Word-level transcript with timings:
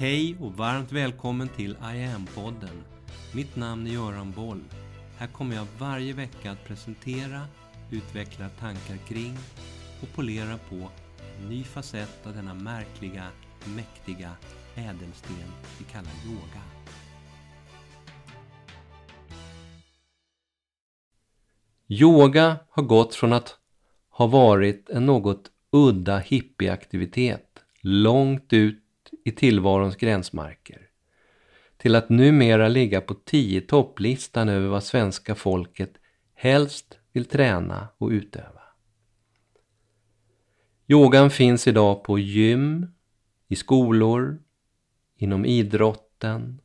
Hej 0.00 0.36
och 0.40 0.52
varmt 0.52 0.92
välkommen 0.92 1.48
till 1.48 1.70
I 1.70 2.04
am-podden. 2.04 2.82
Mitt 3.34 3.56
namn 3.56 3.86
är 3.86 3.90
Göran 3.90 4.32
Boll. 4.32 4.60
Här 5.18 5.26
kommer 5.26 5.56
jag 5.56 5.66
varje 5.78 6.12
vecka 6.12 6.50
att 6.50 6.64
presentera, 6.64 7.40
utveckla 7.90 8.48
tankar 8.48 8.96
kring 8.96 9.36
och 10.02 10.08
polera 10.14 10.58
på 10.68 10.90
en 11.38 11.48
ny 11.48 11.64
facett 11.64 12.26
av 12.26 12.34
denna 12.34 12.54
märkliga, 12.54 13.26
mäktiga 13.76 14.30
ädelsten 14.74 15.36
vi 15.78 15.84
kallar 15.84 16.12
yoga. 16.26 16.62
Yoga 21.88 22.56
har 22.70 22.82
gått 22.82 23.14
från 23.14 23.32
att 23.32 23.58
ha 24.10 24.26
varit 24.26 24.90
en 24.90 25.06
något 25.06 25.50
udda 25.72 26.18
hippieaktivitet 26.18 27.64
långt 27.82 28.52
ut 28.52 28.84
i 29.24 29.30
tillvarons 29.30 29.96
gränsmarker 29.96 30.90
till 31.76 31.94
att 31.94 32.08
numera 32.08 32.68
ligga 32.68 33.00
på 33.00 33.14
tio 33.14 33.60
topplistan 33.60 34.48
över 34.48 34.68
vad 34.68 34.84
svenska 34.84 35.34
folket 35.34 35.92
helst 36.34 36.98
vill 37.12 37.24
träna 37.24 37.88
och 37.98 38.08
utöva. 38.08 38.62
Yogan 40.86 41.30
finns 41.30 41.68
idag 41.68 42.04
på 42.04 42.18
gym, 42.18 42.86
i 43.48 43.56
skolor, 43.56 44.42
inom 45.16 45.44
idrotten, 45.44 46.60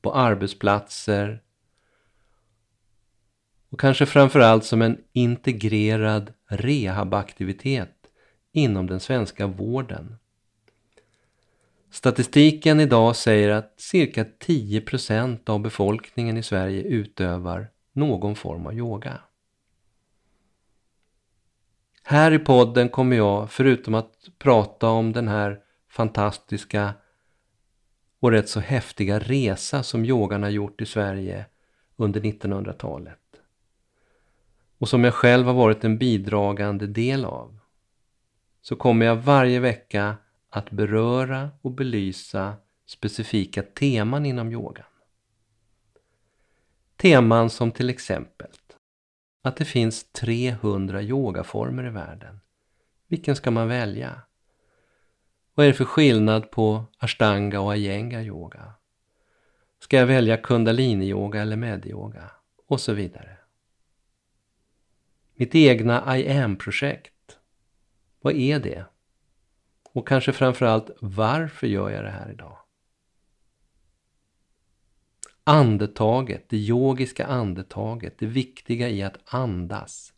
på 0.00 0.14
arbetsplatser 0.14 1.42
och 3.68 3.80
kanske 3.80 4.06
framförallt 4.06 4.64
som 4.64 4.82
en 4.82 4.98
integrerad 5.12 6.32
rehabaktivitet 6.46 7.94
inom 8.52 8.86
den 8.86 9.00
svenska 9.00 9.46
vården. 9.46 10.16
Statistiken 11.90 12.80
idag 12.80 13.16
säger 13.16 13.48
att 13.48 13.80
cirka 13.80 14.24
10% 14.24 15.50
av 15.50 15.60
befolkningen 15.60 16.36
i 16.36 16.42
Sverige 16.42 16.82
utövar 16.82 17.70
någon 17.92 18.36
form 18.36 18.66
av 18.66 18.74
yoga. 18.74 19.20
Här 22.02 22.32
i 22.32 22.38
podden 22.38 22.88
kommer 22.88 23.16
jag, 23.16 23.50
förutom 23.50 23.94
att 23.94 24.12
prata 24.38 24.88
om 24.88 25.12
den 25.12 25.28
här 25.28 25.60
fantastiska 25.88 26.94
och 28.20 28.30
rätt 28.30 28.48
så 28.48 28.60
häftiga 28.60 29.18
resa 29.18 29.82
som 29.82 30.04
yogan 30.04 30.42
har 30.42 30.50
gjort 30.50 30.80
i 30.80 30.86
Sverige 30.86 31.46
under 31.96 32.20
1900-talet 32.20 33.18
och 34.78 34.88
som 34.88 35.04
jag 35.04 35.14
själv 35.14 35.46
har 35.46 35.54
varit 35.54 35.84
en 35.84 35.98
bidragande 35.98 36.86
del 36.86 37.24
av, 37.24 37.58
så 38.62 38.76
kommer 38.76 39.06
jag 39.06 39.16
varje 39.16 39.60
vecka 39.60 40.16
att 40.50 40.70
beröra 40.70 41.50
och 41.62 41.70
belysa 41.72 42.56
specifika 42.86 43.62
teman 43.62 44.26
inom 44.26 44.52
yogan. 44.52 44.84
Teman 46.96 47.50
som 47.50 47.72
till 47.72 47.90
exempel 47.90 48.50
att 49.42 49.56
det 49.56 49.64
finns 49.64 50.12
300 50.12 51.02
yogaformer 51.02 51.86
i 51.86 51.90
världen. 51.90 52.40
Vilken 53.06 53.36
ska 53.36 53.50
man 53.50 53.68
välja? 53.68 54.22
Vad 55.54 55.66
är 55.66 55.70
det 55.70 55.76
för 55.76 55.84
skillnad 55.84 56.50
på 56.50 56.84
ashtanga 56.98 57.60
och 57.60 57.72
ayenga 57.72 58.22
yoga? 58.22 58.72
Ska 59.78 59.96
jag 59.96 60.06
välja 60.06 60.36
kundalini-yoga 60.36 61.42
eller 61.42 61.56
medyoga? 61.56 62.30
Och 62.66 62.80
så 62.80 62.92
vidare. 62.92 63.36
Mitt 65.34 65.54
egna 65.54 66.18
I 66.18 66.28
am-projekt. 66.28 67.38
Vad 68.20 68.34
är 68.34 68.58
det? 68.58 68.84
Och 69.92 70.08
kanske 70.08 70.32
framförallt, 70.32 70.90
varför 71.00 71.66
gör 71.66 71.90
jag 71.90 72.04
det 72.04 72.10
här 72.10 72.30
idag? 72.30 72.58
Andetaget, 75.44 76.48
det 76.48 76.56
yogiska 76.56 77.26
andetaget, 77.26 78.18
det 78.18 78.26
viktiga 78.26 78.88
i 78.88 79.02
att 79.02 79.34
andas. 79.34 80.12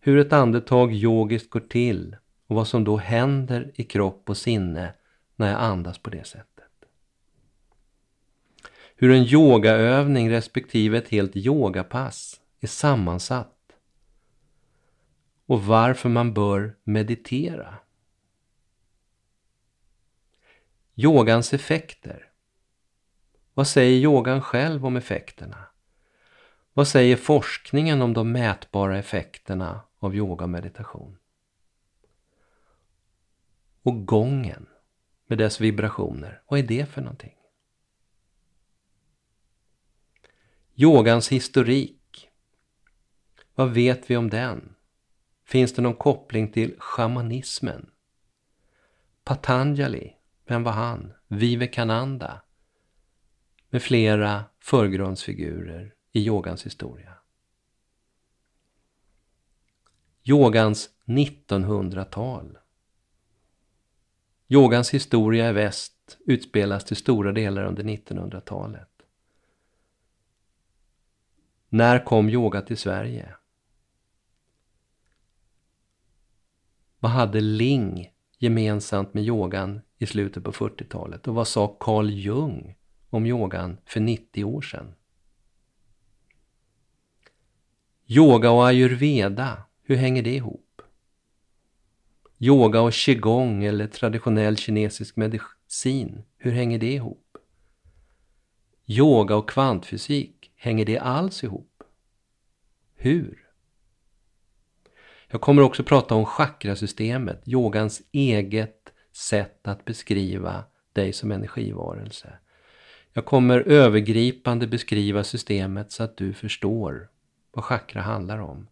Hur 0.00 0.18
ett 0.18 0.32
andetag 0.32 0.92
yogiskt 0.92 1.50
går 1.50 1.60
till 1.60 2.16
och 2.46 2.56
vad 2.56 2.68
som 2.68 2.84
då 2.84 2.96
händer 2.96 3.72
i 3.74 3.84
kropp 3.84 4.30
och 4.30 4.36
sinne 4.36 4.94
när 5.36 5.50
jag 5.50 5.60
andas 5.60 5.98
på 5.98 6.10
det 6.10 6.26
sättet. 6.26 6.48
Hur 8.96 9.10
en 9.10 9.22
yogaövning 9.22 10.30
respektive 10.30 10.98
ett 10.98 11.08
helt 11.08 11.36
yogapass 11.36 12.40
är 12.60 12.66
sammansatt 12.66 13.72
och 15.46 15.64
varför 15.64 16.08
man 16.08 16.34
bör 16.34 16.76
meditera. 16.84 17.74
Yogans 20.96 21.54
effekter. 21.54 22.30
Vad 23.54 23.66
säger 23.66 23.98
yogan 23.98 24.42
själv 24.42 24.86
om 24.86 24.96
effekterna? 24.96 25.66
Vad 26.72 26.88
säger 26.88 27.16
forskningen 27.16 28.02
om 28.02 28.12
de 28.12 28.32
mätbara 28.32 28.98
effekterna 28.98 29.80
av 29.98 30.14
yoga 30.14 30.44
och 30.44 30.50
meditation? 30.50 31.18
Och 33.82 34.06
gången 34.06 34.66
med 35.26 35.38
dess 35.38 35.60
vibrationer, 35.60 36.42
vad 36.46 36.58
är 36.60 36.62
det 36.62 36.86
för 36.86 37.00
någonting? 37.02 37.34
Yogans 40.74 41.28
historik. 41.32 42.30
Vad 43.54 43.70
vet 43.70 44.10
vi 44.10 44.16
om 44.16 44.30
den? 44.30 44.74
Finns 45.44 45.72
det 45.72 45.82
någon 45.82 45.94
koppling 45.94 46.52
till 46.52 46.74
shamanismen? 46.78 47.90
Patanjali, 49.24 50.13
vem 50.44 50.62
var 50.62 50.72
han? 50.72 51.12
Vivekananda 51.28 52.42
med 53.70 53.82
flera 53.82 54.44
förgrundsfigurer 54.60 55.94
i 56.12 56.26
yogans 56.26 56.66
historia. 56.66 57.14
Yogans 60.22 60.90
1900-tal. 61.04 62.58
Yogans 64.48 64.94
historia 64.94 65.50
i 65.50 65.52
väst 65.52 66.18
utspelas 66.26 66.84
till 66.84 66.96
stora 66.96 67.32
delar 67.32 67.64
under 67.64 67.82
1900-talet. 67.82 68.90
När 71.68 72.04
kom 72.04 72.28
yoga 72.28 72.62
till 72.62 72.78
Sverige? 72.78 73.34
Vad 76.98 77.10
hade 77.10 77.40
Ling 77.40 78.13
gemensamt 78.38 79.14
med 79.14 79.24
yogan 79.24 79.80
i 79.98 80.06
slutet 80.06 80.44
på 80.44 80.52
40-talet? 80.52 81.28
Och 81.28 81.34
vad 81.34 81.48
sa 81.48 81.76
Carl 81.80 82.10
Jung 82.10 82.74
om 83.10 83.26
yogan 83.26 83.76
för 83.84 84.00
90 84.00 84.44
år 84.44 84.62
sedan? 84.62 84.94
Yoga 88.06 88.50
och 88.50 88.66
ayurveda, 88.66 89.62
hur 89.82 89.96
hänger 89.96 90.22
det 90.22 90.34
ihop? 90.34 90.82
Yoga 92.38 92.80
och 92.80 92.92
qigong 92.92 93.64
eller 93.64 93.86
traditionell 93.86 94.56
kinesisk 94.56 95.16
medicin, 95.16 96.22
hur 96.36 96.52
hänger 96.52 96.78
det 96.78 96.92
ihop? 96.92 97.38
Yoga 98.86 99.36
och 99.36 99.50
kvantfysik, 99.50 100.52
hänger 100.56 100.84
det 100.84 100.98
alls 100.98 101.44
ihop? 101.44 101.82
Hur? 102.94 103.43
Jag 105.34 105.40
kommer 105.40 105.62
också 105.62 105.82
prata 105.82 106.14
om 106.14 106.24
chakrasystemet, 106.24 107.42
yogans 107.44 108.02
eget 108.12 108.92
sätt 109.12 109.68
att 109.68 109.84
beskriva 109.84 110.64
dig 110.92 111.12
som 111.12 111.32
energivarelse. 111.32 112.38
Jag 113.12 113.24
kommer 113.24 113.60
övergripande 113.60 114.66
beskriva 114.66 115.24
systemet 115.24 115.92
så 115.92 116.02
att 116.02 116.16
du 116.16 116.32
förstår 116.32 117.08
vad 117.52 117.64
chakra 117.64 118.02
handlar 118.02 118.38
om. 118.38 118.68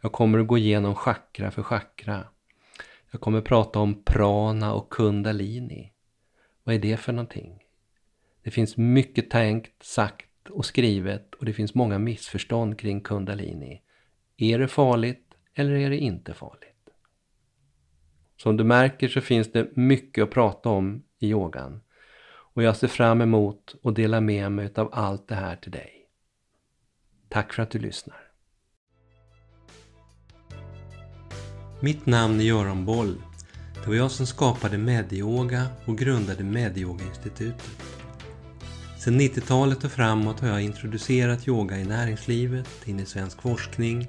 Jag 0.00 0.12
kommer 0.12 0.38
att 0.38 0.46
gå 0.46 0.58
igenom 0.58 0.94
chakra 0.94 1.50
för 1.50 1.62
chakra. 1.62 2.24
Jag 3.10 3.20
kommer 3.20 3.40
prata 3.40 3.78
om 3.78 4.02
prana 4.04 4.74
och 4.74 4.90
kundalini. 4.90 5.92
Vad 6.64 6.74
är 6.74 6.78
det 6.78 6.96
för 6.96 7.12
någonting? 7.12 7.62
Det 8.42 8.50
finns 8.50 8.76
mycket 8.76 9.30
tänkt, 9.30 9.82
sagt 9.82 10.48
och 10.50 10.64
skrivet 10.64 11.34
och 11.34 11.44
det 11.44 11.52
finns 11.52 11.74
många 11.74 11.98
missförstånd 11.98 12.78
kring 12.78 13.00
kundalini. 13.00 13.80
Är 14.36 14.58
det 14.58 14.68
farligt? 14.68 15.23
Eller 15.54 15.74
är 15.74 15.90
det 15.90 15.98
inte 15.98 16.34
farligt? 16.34 16.74
Som 18.36 18.56
du 18.56 18.64
märker 18.64 19.08
så 19.08 19.20
finns 19.20 19.52
det 19.52 19.76
mycket 19.76 20.24
att 20.24 20.30
prata 20.30 20.68
om 20.68 21.02
i 21.18 21.28
yogan. 21.28 21.80
Och 22.54 22.62
jag 22.62 22.76
ser 22.76 22.88
fram 22.88 23.20
emot 23.20 23.74
att 23.82 23.94
dela 23.94 24.20
med 24.20 24.52
mig 24.52 24.72
av 24.76 24.88
allt 24.92 25.28
det 25.28 25.34
här 25.34 25.56
till 25.56 25.72
dig. 25.72 25.90
Tack 27.28 27.52
för 27.52 27.62
att 27.62 27.70
du 27.70 27.78
lyssnar. 27.78 28.20
Mitt 31.80 32.06
namn 32.06 32.40
är 32.40 32.44
Göran 32.44 32.84
Boll. 32.84 33.14
Det 33.74 33.88
var 33.88 33.94
jag 33.94 34.10
som 34.10 34.26
skapade 34.26 34.78
Medyoga 34.78 35.66
och 35.86 35.98
grundade 35.98 36.44
Medyoga-institutet. 36.44 37.70
Sedan 38.98 39.20
90-talet 39.20 39.84
och 39.84 39.92
framåt 39.92 40.40
har 40.40 40.48
jag 40.48 40.62
introducerat 40.62 41.48
yoga 41.48 41.78
i 41.78 41.84
näringslivet, 41.84 42.88
in 42.88 43.00
i 43.00 43.06
svensk 43.06 43.42
forskning 43.42 44.08